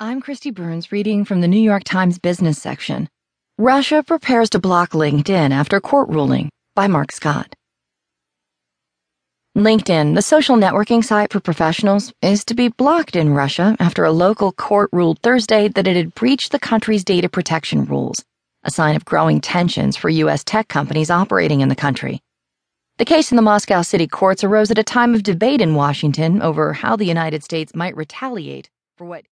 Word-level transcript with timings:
I'm 0.00 0.22
Kristi 0.22 0.54
Burns 0.54 0.92
reading 0.92 1.24
from 1.24 1.40
the 1.40 1.48
New 1.48 1.60
York 1.60 1.82
Times 1.82 2.20
business 2.20 2.56
section. 2.56 3.08
Russia 3.58 4.04
prepares 4.06 4.48
to 4.50 4.60
block 4.60 4.90
LinkedIn 4.90 5.50
after 5.50 5.80
court 5.80 6.08
ruling 6.08 6.50
by 6.76 6.86
Mark 6.86 7.10
Scott. 7.10 7.52
LinkedIn, 9.56 10.14
the 10.14 10.22
social 10.22 10.54
networking 10.54 11.04
site 11.04 11.32
for 11.32 11.40
professionals, 11.40 12.12
is 12.22 12.44
to 12.44 12.54
be 12.54 12.68
blocked 12.68 13.16
in 13.16 13.34
Russia 13.34 13.74
after 13.80 14.04
a 14.04 14.12
local 14.12 14.52
court 14.52 14.88
ruled 14.92 15.18
Thursday 15.18 15.66
that 15.66 15.88
it 15.88 15.96
had 15.96 16.14
breached 16.14 16.52
the 16.52 16.60
country's 16.60 17.02
data 17.02 17.28
protection 17.28 17.84
rules, 17.84 18.24
a 18.62 18.70
sign 18.70 18.94
of 18.94 19.04
growing 19.04 19.40
tensions 19.40 19.96
for 19.96 20.10
U.S. 20.10 20.44
tech 20.44 20.68
companies 20.68 21.10
operating 21.10 21.60
in 21.60 21.68
the 21.68 21.74
country. 21.74 22.20
The 22.98 23.04
case 23.04 23.32
in 23.32 23.36
the 23.36 23.42
Moscow 23.42 23.82
city 23.82 24.06
courts 24.06 24.44
arose 24.44 24.70
at 24.70 24.78
a 24.78 24.84
time 24.84 25.16
of 25.16 25.24
debate 25.24 25.60
in 25.60 25.74
Washington 25.74 26.40
over 26.40 26.72
how 26.72 26.94
the 26.94 27.04
United 27.04 27.42
States 27.42 27.74
might 27.74 27.96
retaliate 27.96 28.70
for 28.96 29.04
what 29.04 29.24